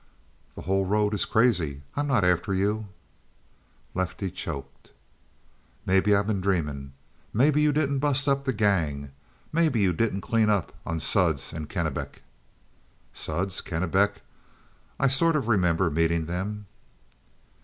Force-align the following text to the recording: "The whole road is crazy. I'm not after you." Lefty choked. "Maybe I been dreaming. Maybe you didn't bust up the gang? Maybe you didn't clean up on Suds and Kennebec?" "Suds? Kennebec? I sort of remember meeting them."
"The 0.55 0.63
whole 0.63 0.87
road 0.87 1.13
is 1.13 1.25
crazy. 1.25 1.83
I'm 1.95 2.07
not 2.07 2.23
after 2.23 2.55
you." 2.55 2.87
Lefty 3.93 4.31
choked. 4.31 4.93
"Maybe 5.85 6.15
I 6.15 6.23
been 6.23 6.41
dreaming. 6.41 6.93
Maybe 7.35 7.61
you 7.61 7.71
didn't 7.71 7.99
bust 7.99 8.27
up 8.27 8.43
the 8.45 8.51
gang? 8.51 9.11
Maybe 9.53 9.79
you 9.79 9.93
didn't 9.93 10.21
clean 10.21 10.49
up 10.49 10.73
on 10.87 10.99
Suds 10.99 11.53
and 11.53 11.69
Kennebec?" 11.69 12.23
"Suds? 13.13 13.61
Kennebec? 13.61 14.23
I 14.99 15.07
sort 15.07 15.35
of 15.35 15.47
remember 15.47 15.91
meeting 15.91 16.25
them." 16.25 16.65